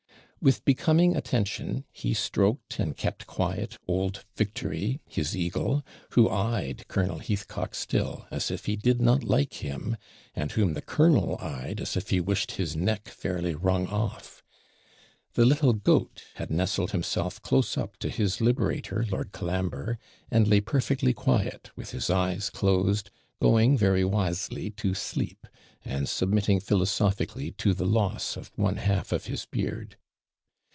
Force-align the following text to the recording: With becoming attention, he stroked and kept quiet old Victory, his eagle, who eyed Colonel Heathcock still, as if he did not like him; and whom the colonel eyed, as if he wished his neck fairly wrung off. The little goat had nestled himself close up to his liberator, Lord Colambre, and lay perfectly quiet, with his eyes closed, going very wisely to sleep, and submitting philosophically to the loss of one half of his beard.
With 0.43 0.65
becoming 0.65 1.15
attention, 1.15 1.85
he 1.91 2.15
stroked 2.15 2.79
and 2.79 2.97
kept 2.97 3.27
quiet 3.27 3.77
old 3.87 4.25
Victory, 4.35 4.99
his 5.07 5.37
eagle, 5.37 5.85
who 6.13 6.27
eyed 6.31 6.87
Colonel 6.87 7.19
Heathcock 7.19 7.75
still, 7.75 8.25
as 8.31 8.49
if 8.49 8.65
he 8.65 8.75
did 8.75 8.99
not 8.99 9.23
like 9.23 9.61
him; 9.63 9.97
and 10.35 10.51
whom 10.51 10.73
the 10.73 10.81
colonel 10.81 11.37
eyed, 11.39 11.79
as 11.79 11.95
if 11.95 12.09
he 12.09 12.19
wished 12.19 12.53
his 12.53 12.75
neck 12.75 13.07
fairly 13.09 13.53
wrung 13.53 13.85
off. 13.85 14.41
The 15.35 15.45
little 15.45 15.73
goat 15.73 16.23
had 16.37 16.49
nestled 16.49 16.89
himself 16.89 17.39
close 17.43 17.77
up 17.77 17.97
to 17.97 18.09
his 18.09 18.41
liberator, 18.41 19.05
Lord 19.11 19.33
Colambre, 19.33 19.99
and 20.31 20.47
lay 20.47 20.59
perfectly 20.59 21.13
quiet, 21.13 21.69
with 21.75 21.91
his 21.91 22.09
eyes 22.09 22.49
closed, 22.49 23.11
going 23.39 23.77
very 23.77 24.03
wisely 24.03 24.71
to 24.71 24.95
sleep, 24.95 25.45
and 25.85 26.09
submitting 26.09 26.59
philosophically 26.59 27.51
to 27.59 27.75
the 27.75 27.85
loss 27.85 28.35
of 28.35 28.51
one 28.55 28.77
half 28.77 29.11
of 29.11 29.25
his 29.27 29.45
beard. 29.45 29.97